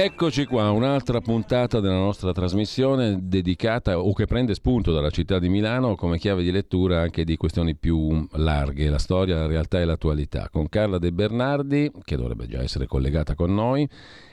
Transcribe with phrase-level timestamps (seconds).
[0.00, 5.48] Eccoci qua, un'altra puntata della nostra trasmissione dedicata o che prende spunto dalla città di
[5.48, 9.84] Milano come chiave di lettura anche di questioni più larghe, la storia, la realtà e
[9.84, 13.88] l'attualità, con Carla De Bernardi, che dovrebbe già essere collegata con noi,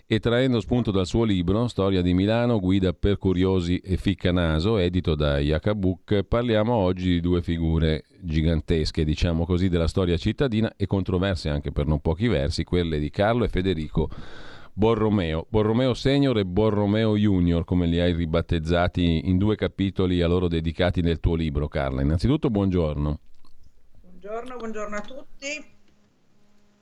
[0.06, 5.16] e traendo spunto dal suo libro Storia di Milano, guida per curiosi e ficcanaso, edito
[5.16, 11.50] da Iacabuc, parliamo oggi di due figure gigantesche, diciamo così, della storia cittadina e controverse
[11.50, 14.09] anche per non pochi versi, quelle di Carlo e Federico
[14.78, 20.50] Borromeo, Borromeo Senior e Borromeo Junior, come li hai ribattezzati in due capitoli a loro
[20.50, 22.02] dedicati nel tuo libro, Carla.
[22.02, 23.20] Innanzitutto buongiorno.
[24.02, 25.66] Buongiorno, buongiorno a tutti.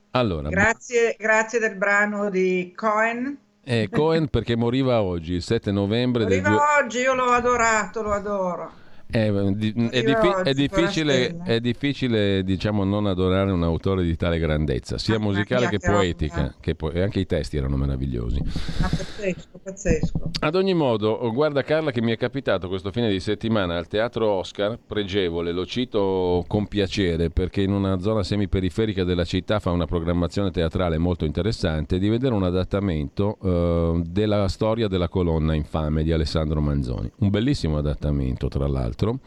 [0.10, 3.38] Allora, grazie, grazie del brano di Cohen.
[3.64, 6.24] Eh, Cohen perché moriva oggi, il 7 novembre.
[6.24, 8.72] Moriva del oggi, io l'ho adorato, lo adoro.
[9.14, 14.40] È, di, è, diffi- è, difficile, è, difficile, diciamo, non adorare un autore di tale
[14.40, 18.42] grandezza, sia ah, musicale che poetica, che po- e anche i testi erano meravigliosi.
[18.82, 20.32] Ah, pazzesco, pazzesco.
[20.40, 24.28] Ad ogni modo, guarda Carla che mi è capitato questo fine di settimana al Teatro
[24.32, 29.86] Oscar, pregevole, lo cito con piacere perché in una zona semiperiferica della città fa una
[29.86, 36.12] programmazione teatrale molto interessante, di vedere un adattamento uh, della storia della colonna infame di
[36.12, 37.12] Alessandro Manzoni.
[37.20, 39.20] Un bellissimo adattamento, tra l'altro teatro.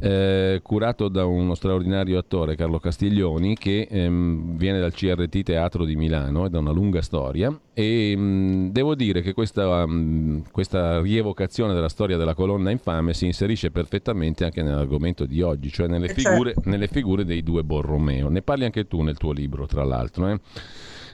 [0.00, 5.96] Eh, curato da uno straordinario attore, Carlo Castiglioni, che ehm, viene dal CRT Teatro di
[5.96, 10.40] Milano, è da una lunga storia e mh, mm, devo dire che questa, mh, mm,
[10.50, 15.86] questa, rievocazione della storia della colonna infame si inserisce perfettamente anche nell'argomento di oggi, cioè
[15.86, 16.68] nelle, figure, certo.
[16.68, 18.30] nelle figure dei due Borromeo.
[18.30, 20.28] Ne parli anche tu nel tuo libro, tra l'altro.
[20.28, 20.40] Eh?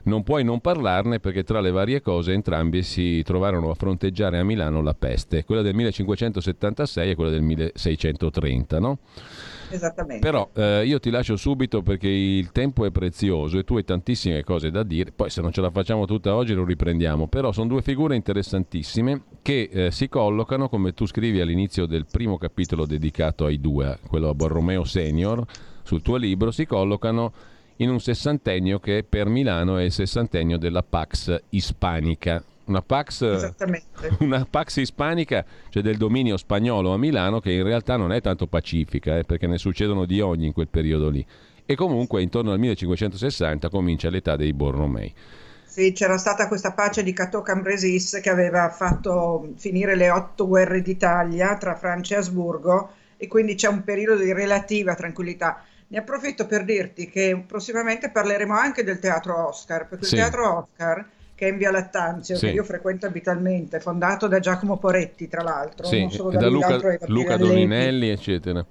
[0.04, 4.44] non puoi non parlarne perché tra le varie cose entrambi si trovarono a fronteggiare a
[4.44, 8.98] Milano la peste, quella del 1576 e quella del 1630, no?
[9.74, 10.20] Esattamente.
[10.20, 14.44] Però eh, io ti lascio subito perché il tempo è prezioso e tu hai tantissime
[14.44, 17.68] cose da dire, poi se non ce la facciamo tutta oggi lo riprendiamo, però sono
[17.68, 23.46] due figure interessantissime che eh, si collocano, come tu scrivi all'inizio del primo capitolo dedicato
[23.46, 25.44] ai due, quello a Borromeo Senior,
[25.82, 27.32] sul tuo libro, si collocano
[27.76, 32.42] in un sessantennio che per Milano è il sessantennio della Pax Ispanica.
[32.66, 33.52] Una Pax,
[34.20, 38.46] una Pax Ispanica, cioè del dominio spagnolo a Milano, che in realtà non è tanto
[38.46, 41.24] pacifica, eh, perché ne succedono di ogni in quel periodo lì.
[41.66, 45.14] E comunque intorno al 1560 comincia l'età dei Borromei.
[45.74, 50.80] Sì, c'era stata questa pace di Cateau Cambresis che aveva fatto finire le otto guerre
[50.82, 55.64] d'Italia tra Francia e Asburgo e quindi c'è un periodo di relativa tranquillità.
[55.88, 60.14] Ne approfitto per dirti che prossimamente parleremo anche del teatro Oscar, perché sì.
[60.14, 61.04] il teatro Oscar
[61.34, 62.46] che è in via Lattanzio, sì.
[62.46, 67.36] che io frequento abitualmente, fondato da Giacomo Poretti, tra l'altro, sì, da, da Luca, Luca
[67.36, 68.64] Doninelli, eccetera.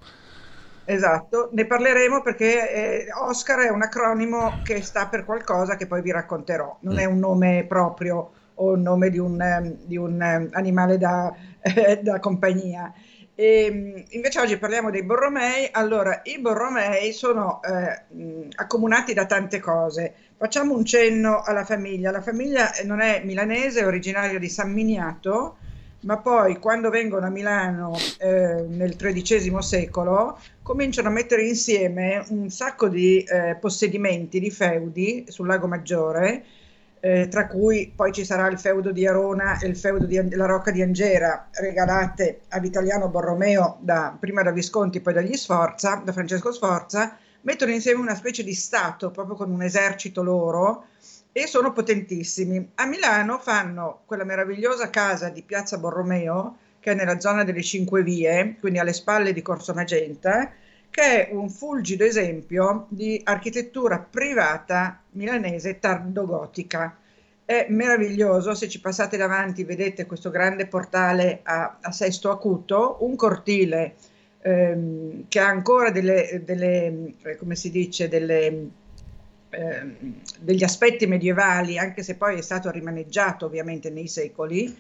[0.86, 6.02] Esatto, ne parleremo perché eh, Oscar è un acronimo che sta per qualcosa che poi
[6.02, 6.98] vi racconterò, non mm.
[6.98, 11.34] è un nome proprio o un nome di un, um, di un um, animale da,
[11.62, 12.94] eh, da compagnia.
[13.36, 15.70] E, ehm, invece oggi parliamo dei Borromei.
[15.72, 20.14] Allora, i Borromei sono eh, accomunati da tante cose.
[20.38, 22.12] Facciamo un cenno alla famiglia.
[22.12, 25.58] La famiglia non è milanese, è originaria di San Miniato,
[26.02, 32.50] ma poi quando vengono a Milano eh, nel XIII secolo cominciano a mettere insieme un
[32.50, 36.44] sacco di eh, possedimenti, di feudi sul Lago Maggiore
[37.06, 40.72] eh, tra cui poi ci sarà il feudo di Arona e il feudo della Rocca
[40.72, 46.54] di Angera, regalate a Vitaliano Borromeo da, prima da Visconti, poi dagli Sforza, da Francesco
[46.54, 50.86] Sforza, mettono insieme una specie di Stato, proprio con un esercito loro,
[51.34, 52.72] e sono potentissimi.
[52.76, 58.02] A Milano fanno quella meravigliosa casa di Piazza Borromeo, che è nella zona delle Cinque
[58.02, 60.50] Vie, quindi alle spalle di Corso Magenta,
[60.94, 66.96] che è un fulgido esempio di architettura privata milanese tardogotica.
[67.44, 73.16] È meraviglioso, se ci passate davanti vedete questo grande portale a, a sesto acuto, un
[73.16, 73.96] cortile
[74.44, 78.70] ehm, che ha ancora delle, delle eh, come si dice, delle,
[79.50, 79.96] ehm,
[80.42, 84.78] degli aspetti medievali, anche se poi è stato rimaneggiato ovviamente nei secoli,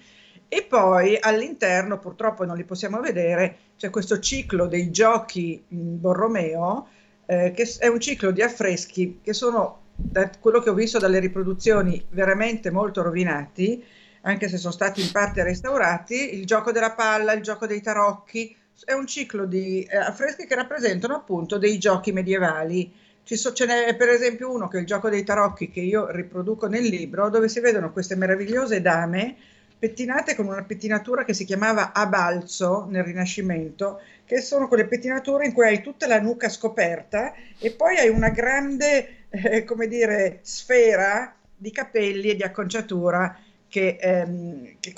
[0.54, 6.88] e poi all'interno, purtroppo non li possiamo vedere, c'è questo ciclo dei giochi Borromeo,
[7.26, 11.18] eh, che è un ciclo di affreschi che sono, da quello che ho visto dalle
[11.18, 13.84] riproduzioni, veramente molto rovinati,
[14.22, 16.36] anche se sono stati in parte restaurati.
[16.36, 18.56] Il gioco della palla, il gioco dei tarocchi,
[18.86, 23.66] è un ciclo di eh, affreschi che rappresentano appunto dei giochi medievali Ci so, ce
[23.66, 27.30] n'è per esempio uno che è il gioco dei tarocchi che io riproduco nel libro,
[27.30, 29.36] dove si vedono queste meravigliose dame
[29.84, 35.46] pettinate con una pettinatura che si chiamava a balzo nel Rinascimento, che sono quelle pettinature
[35.46, 40.40] in cui hai tutta la nuca scoperta e poi hai una grande, eh, come dire,
[40.44, 43.38] sfera di capelli e di acconciatura
[43.68, 44.94] che, ehm, che,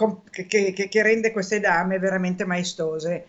[0.46, 3.26] che, che, rende queste dame veramente maestose.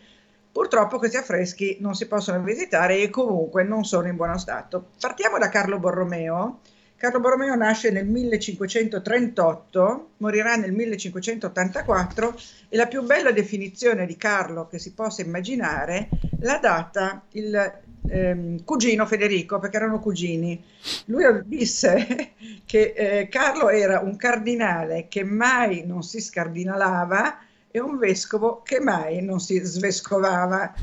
[0.53, 4.89] Purtroppo questi affreschi non si possono visitare e comunque non sono in buono stato.
[5.01, 6.61] Partiamo da Carlo Borromeo,
[6.97, 12.35] Carlo Borromeo nasce nel 1538, morirà nel 1584
[12.71, 16.09] e la più bella definizione di Carlo che si possa immaginare
[16.41, 20.63] l'ha data il ehm, cugino Federico, perché erano cugini.
[21.07, 22.33] Lui disse
[22.65, 27.41] che eh, Carlo era un cardinale che mai non si scardinalava
[27.71, 30.73] e un vescovo che mai non si svescovava.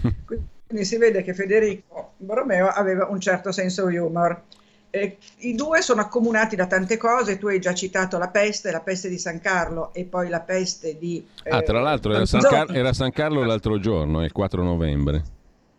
[0.67, 4.43] Quindi si vede che Federico Borromeo aveva un certo senso di humor.
[4.95, 8.79] Eh, I due sono accomunati da tante cose, tu hai già citato la peste, la
[8.79, 11.25] peste di San Carlo e poi la peste di...
[11.41, 15.23] Eh, ah, tra l'altro era San, Car- era San, Carlo l'altro giorno, il 4 novembre.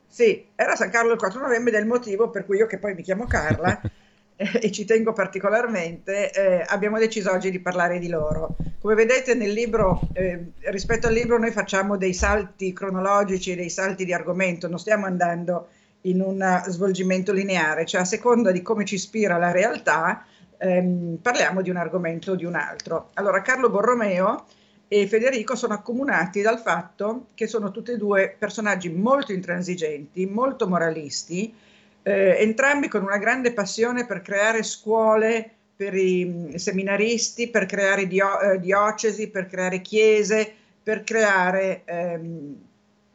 [0.09, 3.03] Sì, era San Carlo il 4 novembre del motivo per cui io che poi mi
[3.03, 3.81] chiamo Carla
[4.35, 8.57] e ci tengo particolarmente, eh, abbiamo deciso oggi di parlare di loro.
[8.81, 14.05] Come vedete nel libro, eh, rispetto al libro noi facciamo dei salti cronologici dei salti
[14.05, 15.69] di argomento, non stiamo andando
[16.07, 20.25] in un svolgimento lineare, cioè a seconda di come ci ispira la realtà,
[20.59, 23.11] ehm, parliamo di un argomento o di un altro.
[23.15, 24.47] Allora, Carlo Borromeo
[24.89, 30.69] e Federico sono accomunati dal fatto che sono tutti e due personaggi molto intransigenti, molto
[30.69, 31.55] moralisti,
[32.03, 38.07] eh, entrambi con una grande passione per creare scuole per i mm, seminaristi, per creare
[38.07, 40.53] dio- eh, diocesi, per creare chiese,
[40.83, 42.57] per creare ehm,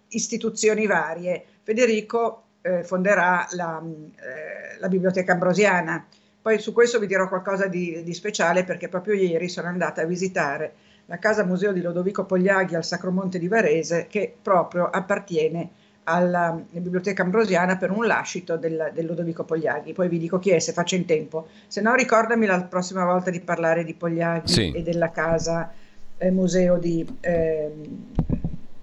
[0.09, 1.45] istituzioni varie.
[1.63, 6.05] Federico eh, fonderà la, eh, la, Biblioteca Ambrosiana.
[6.41, 10.05] Poi su questo vi dirò qualcosa di, di, speciale perché proprio ieri sono andata a
[10.05, 10.73] visitare
[11.05, 15.69] la casa museo di Lodovico Pogliaghi al Sacromonte di Varese che proprio appartiene
[16.03, 19.93] alla Biblioteca Ambrosiana per un lascito del, del, Lodovico Pogliaghi.
[19.93, 21.47] Poi vi dico chi è se faccio in tempo.
[21.67, 24.71] Se no ricordami la prossima volta di parlare di Pogliaghi sì.
[24.71, 25.71] e della casa
[26.17, 27.71] eh, museo di, eh,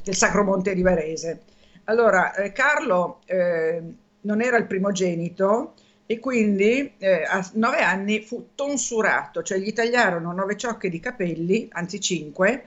[0.03, 1.41] del Sacromonte di Varese.
[1.89, 3.81] Allora, eh, Carlo eh,
[4.23, 5.75] non era il primogenito
[6.07, 11.69] e quindi eh, a nove anni fu tonsurato, cioè gli tagliarono nove ciocche di capelli,
[11.73, 12.65] anzi cinque,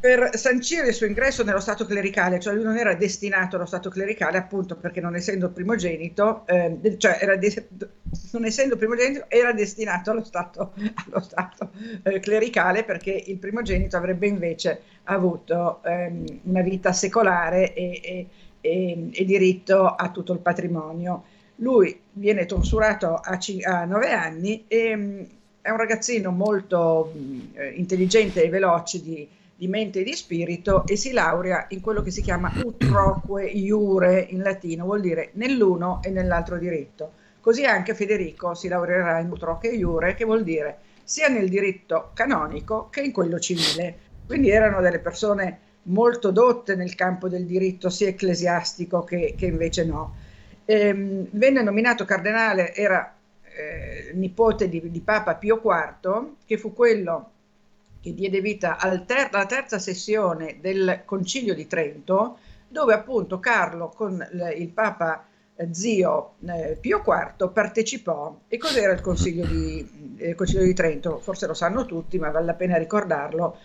[0.00, 3.90] per sancire il suo ingresso nello stato clericale, cioè lui non era destinato allo stato
[3.90, 7.68] clericale appunto perché non essendo primogenito, eh, cioè de-
[8.32, 10.72] non essendo primogenito era destinato allo stato,
[11.06, 11.70] allo stato
[12.02, 18.26] eh, clericale perché il primogenito avrebbe invece avuto ehm, una vita secolare e, e,
[18.62, 21.24] e, e, diritto a tutto il patrimonio.
[21.56, 25.26] Lui viene tonsurato a, c- a nove anni e mh,
[25.60, 29.28] è un ragazzino molto mh, intelligente e veloce di
[29.60, 34.26] di mente e di spirito e si laurea in quello che si chiama utroque iure
[34.30, 37.12] in latino, vuol dire nell'uno e nell'altro diritto.
[37.40, 42.88] Così anche Federico si laureerà in utroque iure, che vuol dire sia nel diritto canonico
[42.88, 43.98] che in quello civile.
[44.24, 49.84] Quindi erano delle persone molto dotte nel campo del diritto sia ecclesiastico che, che invece
[49.84, 50.14] no.
[50.64, 57.32] Ehm, venne nominato cardenale, era eh, nipote di, di Papa Pio IV, che fu quello
[58.00, 58.76] che diede vita
[59.06, 65.26] ter- alla terza sessione del Concilio di Trento, dove appunto Carlo con l- il Papa
[65.56, 68.40] eh, zio eh, Pio IV partecipò.
[68.48, 71.18] E cos'era il Consiglio di, eh, Concilio di Trento?
[71.18, 73.58] Forse lo sanno tutti, ma vale la pena ricordarlo.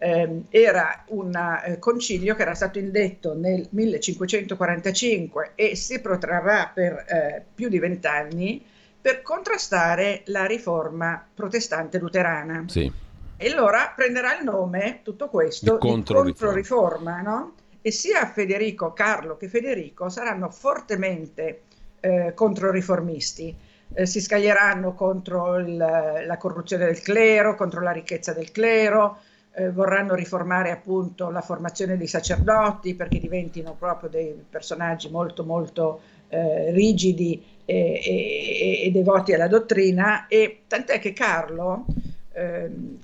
[0.00, 7.04] Eh, era un eh, concilio che era stato indetto nel 1545 e si protrarrà per
[7.08, 8.64] eh, più di vent'anni
[9.00, 12.64] per contrastare la riforma protestante luterana.
[12.68, 13.06] Sì
[13.40, 17.52] e allora prenderà il nome, tutto questo, di controriforma, no?
[17.80, 21.60] E sia Federico, Carlo che Federico saranno fortemente
[22.00, 23.54] eh, controriformisti.
[23.94, 29.18] Eh, si scaglieranno contro il, la corruzione del clero, contro la ricchezza del clero,
[29.52, 36.00] eh, vorranno riformare appunto la formazione dei sacerdoti perché diventino proprio dei personaggi molto molto
[36.28, 41.86] eh, rigidi e, e, e, devoti alla dottrina e tant'è che Carlo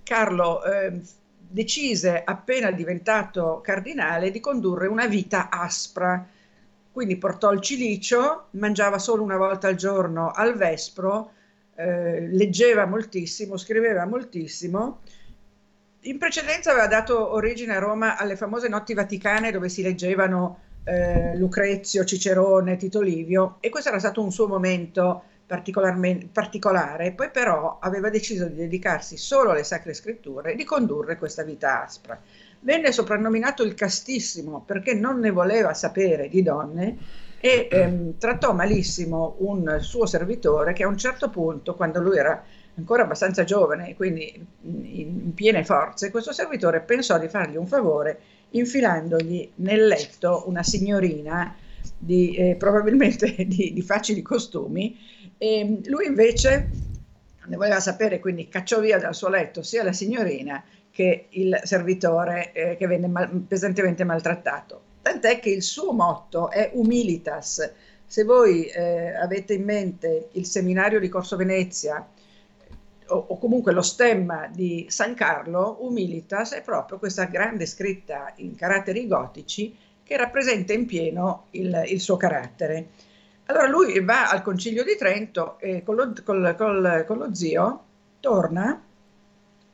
[0.03, 1.01] Carlo eh,
[1.55, 6.27] decise, appena diventato cardinale, di condurre una vita aspra.
[6.91, 11.33] Quindi portò il cilicio, mangiava solo una volta al giorno al vespro,
[11.75, 15.01] eh, leggeva moltissimo, scriveva moltissimo.
[16.03, 21.37] In precedenza aveva dato origine a Roma alle famose notti vaticane dove si leggevano eh,
[21.37, 28.09] Lucrezio, Cicerone, Tito Livio e questo era stato un suo momento particolare, poi però aveva
[28.09, 32.19] deciso di dedicarsi solo alle sacre scritture e di condurre questa vita aspra.
[32.61, 36.97] Venne soprannominato il castissimo perché non ne voleva sapere di donne
[37.41, 42.43] e ehm, trattò malissimo un suo servitore che a un certo punto, quando lui era
[42.77, 48.19] ancora abbastanza giovane, quindi in piene forze, questo servitore pensò di fargli un favore
[48.51, 51.55] infilandogli nel letto una signorina
[51.99, 54.97] di, eh, probabilmente di, di, facili costumi
[55.45, 56.71] e lui invece
[57.45, 62.51] ne voleva sapere, quindi cacciò via dal suo letto sia la signorina che il servitore
[62.53, 64.81] eh, che venne mal, pesantemente maltrattato.
[65.03, 67.71] Tant'è che il suo motto è humilitas.
[68.07, 72.09] Se voi eh, avete in mente il seminario di Corso Venezia
[73.09, 78.55] o, o, comunque lo stemma di San Carlo, humilitas è proprio questa grande scritta in
[78.55, 83.13] caratteri gotici che rappresenta in pieno il, il suo carattere.
[83.47, 87.85] Allora lui va al concilio di Trento e con lo, col, col, con lo zio
[88.21, 88.83] torna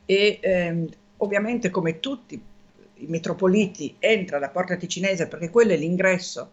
[0.05, 2.43] e ehm, ovviamente come tutti
[2.95, 6.51] i metropoliti entra da Porta Ticinese perché quello è l'ingresso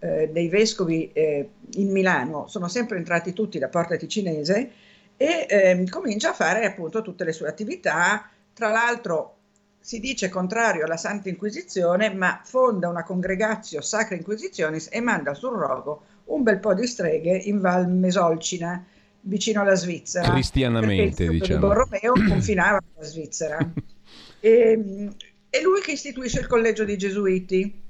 [0.00, 4.70] eh, dei vescovi eh, in Milano, sono sempre entrati tutti da Porta Ticinese
[5.16, 9.36] e ehm, comincia a fare appunto tutte le sue attività, tra l'altro
[9.80, 15.56] si dice contrario alla Santa Inquisizione, ma fonda una congregatio Sacra Inquisitionis e manda sul
[15.56, 18.84] rogo un bel po' di streghe in Val Mesolcina,
[19.22, 20.30] vicino alla Svizzera.
[20.30, 21.60] Cristianamente, diciamo.
[21.60, 23.58] Di Borromeo confinava con la Svizzera.
[24.40, 25.10] e,
[25.50, 27.82] è lui che istituisce il collegio dei Gesuiti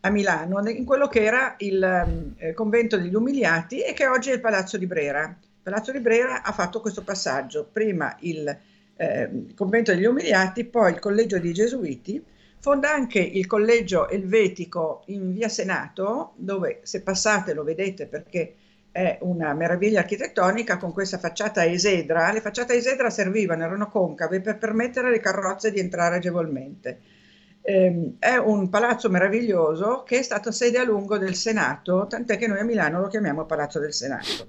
[0.00, 4.34] a Milano, in quello che era il eh, convento degli umiliati e che oggi è
[4.34, 5.24] il Palazzo di Brera.
[5.26, 8.56] Il Palazzo di Brera ha fatto questo passaggio, prima il
[8.96, 12.22] eh, convento degli umiliati, poi il collegio dei Gesuiti,
[12.66, 18.56] fonda anche il collegio elvetico in via Senato, dove se passate lo vedete perché
[18.90, 22.32] è una meraviglia architettonica con questa facciata a esedra.
[22.32, 26.98] Le facciate a esedra servivano, erano concave per permettere alle carrozze di entrare agevolmente.
[27.62, 32.48] Eh, è un palazzo meraviglioso che è stato sede a lungo del Senato, tant'è che
[32.48, 34.48] noi a Milano lo chiamiamo Palazzo del Senato.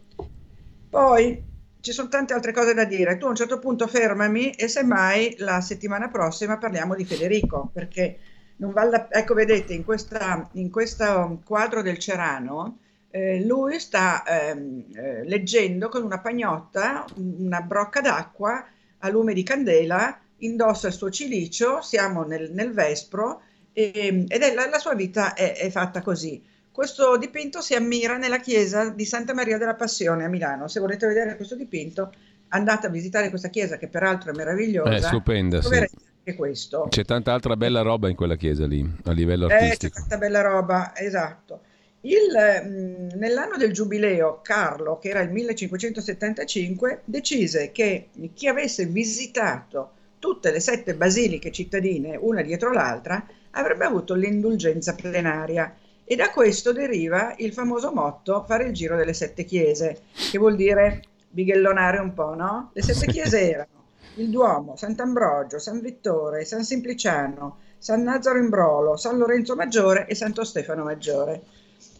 [0.89, 1.39] Poi
[1.87, 3.15] ci sono tante altre cose da dire.
[3.15, 8.17] Tu a un certo punto fermami e semmai la settimana prossima parliamo di Federico, perché
[8.57, 9.07] non vale...
[9.09, 12.79] Ecco, vedete, in, questa, in questo quadro del Cerano
[13.09, 18.65] eh, lui sta ehm, eh, leggendo con una pagnotta una brocca d'acqua
[18.97, 24.53] a lume di candela, indossa il suo cilicio, siamo nel, nel Vespro e, ed è,
[24.53, 26.43] la, la, sua vita è, è, fatta così.
[26.77, 30.67] Questo dipinto si ammira nella chiesa di Santa Maria della Passione a Milano.
[30.67, 32.13] Se volete vedere questo dipinto,
[32.49, 34.91] andate a visitare questa chiesa che peraltro è meravigliosa.
[34.91, 36.35] È stupenda, sì.
[36.35, 36.85] Questo.
[36.87, 39.85] C'è tanta altra bella roba in quella chiesa lì, a livello artistico.
[39.87, 41.61] Eh, c'è tanta bella roba, esatto.
[42.01, 49.93] Il, mh, nell'anno del giubileo, Carlo, che era il 1575, decise che chi avesse visitato
[50.19, 55.75] tutte le sette basiliche cittadine, una dietro l'altra, avrebbe avuto l'indulgenza plenaria.
[56.09, 60.55] E da questo deriva il famoso motto fare il giro delle sette chiese, che vuol
[60.55, 62.69] dire bighellonare un po', no?
[62.71, 63.85] Le sette chiese erano
[64.15, 70.15] il Duomo, Sant'Ambrogio, San Vittore, San Simpliciano, San Nazaro in Brolo, San Lorenzo Maggiore e
[70.15, 71.43] Santo Stefano Maggiore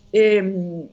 [0.10, 0.90] e ehm,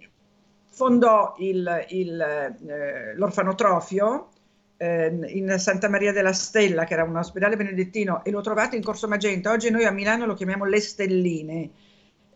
[0.69, 4.29] fondò il, il, eh, l'orfanotrofio
[4.77, 8.83] eh, in Santa Maria della Stella, che era un ospedale benedettino, e lo trovate in
[8.83, 9.53] Corso Magenta.
[9.53, 11.71] Oggi noi a Milano lo chiamiamo Le Stelline.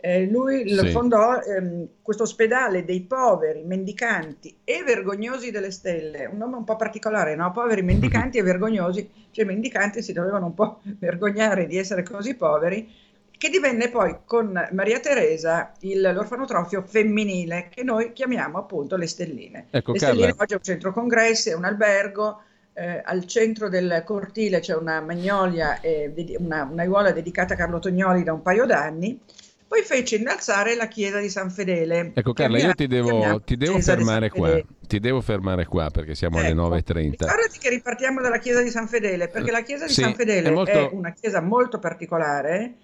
[0.00, 0.90] Eh, lui sì.
[0.90, 6.76] fondò ehm, questo ospedale dei poveri, mendicanti e vergognosi delle stelle, un nome un po'
[6.76, 7.50] particolare, no?
[7.50, 12.35] Poveri, mendicanti e vergognosi, cioè i mendicanti si dovevano un po' vergognare di essere così
[12.35, 13.07] poveri
[13.38, 19.67] che divenne poi con Maria Teresa il, l'orfanotrofio femminile che noi chiamiamo appunto le Stelline.
[19.71, 24.02] Ecco, le Stelline oggi è un centro congressi, è un albergo, eh, al centro del
[24.05, 29.21] cortile c'è una magnolia, eh, una, un'aiuola dedicata a Carlo Tognoli da un paio d'anni.
[29.69, 32.13] Poi fece innalzare la chiesa di San Fedele.
[32.15, 34.59] Ecco Carla, io ti devo, ti devo fermare qua.
[34.87, 37.11] Ti devo fermare qua perché siamo ecco, alle 9.30.
[37.11, 40.49] Ricordati che ripartiamo dalla chiesa di San Fedele, perché la chiesa di sì, San Fedele
[40.49, 40.71] è, molto...
[40.71, 42.75] è una chiesa molto particolare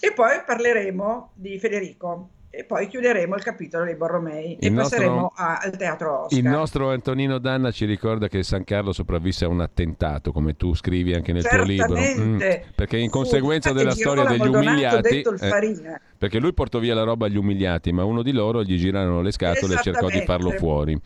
[0.00, 4.96] e poi parleremo di Federico e poi chiuderemo il capitolo dei Borromei il e nostro,
[4.96, 6.38] passeremo a, al teatro Oscar.
[6.38, 10.74] Il nostro Antonino Danna ci ricorda che San Carlo sopravvisse a un attentato, come tu
[10.74, 11.84] scrivi anche nel Certamente.
[11.84, 12.38] tuo libro, mm,
[12.74, 15.48] perché in conseguenza della storia degli umiliati, eh,
[16.16, 19.32] perché lui portò via la roba agli umiliati, ma uno di loro gli girarono le
[19.32, 21.00] scatole e cercò di farlo fuori.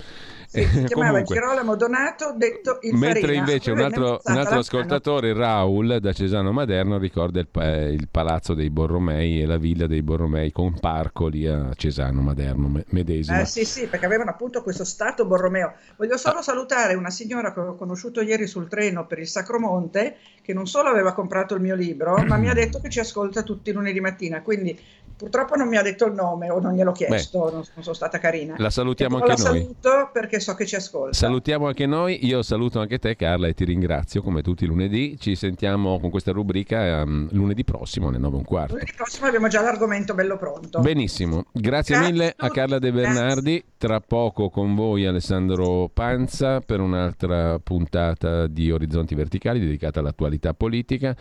[0.50, 3.38] Sì, si chiamava Comunque, Girolamo Donato, detto il Mentre Farina.
[3.38, 7.48] invece un altro, un altro ascoltatore, Raul, da Cesano Maderno, ricorda il,
[7.92, 12.82] il, palazzo dei Borromei e la villa dei Borromei con parco lì a Cesano Maderno
[12.88, 13.38] medesimo.
[13.38, 15.74] Eh, sì, sì, perché avevano appunto questo stato Borromeo.
[15.96, 16.42] Voglio solo ah.
[16.42, 20.88] salutare una signora che ho conosciuto ieri sul treno per il Sacromonte, che non solo
[20.88, 24.42] aveva comprato il mio libro, ma mi ha detto che ci ascolta tutti lunedì mattina.
[24.42, 24.76] Quindi
[25.20, 28.18] purtroppo non mi ha detto il nome o non gliel'ho chiesto, non, non, sono stata
[28.18, 28.54] carina.
[28.56, 29.60] La salutiamo anche la noi.
[29.60, 31.12] saluto perché so che ci ascolta.
[31.12, 35.18] Salutiamo anche noi, io saluto anche te Carla e ti ringrazio come tutti i lunedì.
[35.18, 38.72] Ci sentiamo con questa rubrica um, lunedì prossimo alle 9 e un quarto.
[38.72, 40.80] Lunedì prossimo abbiamo già l'argomento bello pronto.
[40.80, 43.56] Benissimo, grazie, grazie mille a Carla De Bernardi.
[43.58, 43.64] Grazie.
[43.76, 51.14] Tra poco con voi Alessandro Panza per un'altra puntata di Orizzonti Verticali dedicata all'attualità politica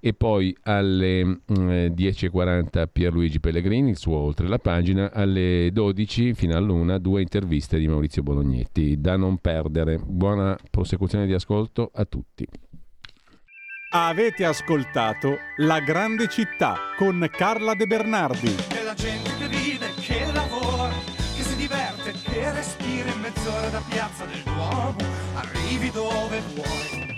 [0.00, 6.56] e poi alle 10.40 mm, Pierluigi Pellegrini, il suo oltre la pagina, alle 12 fino
[6.56, 9.98] all'una due interviste di Maurizio Bolognetti, da non perdere.
[9.98, 12.46] Buona prosecuzione di ascolto a tutti.
[13.90, 18.54] Avete ascoltato La grande città con Carla De Bernardi.
[18.68, 20.92] È la gente che vive, che lavora,
[21.34, 24.96] che si diverte, che respira in mezz'ora da piazza del Duomo,
[25.34, 27.17] arrivi dove vuoi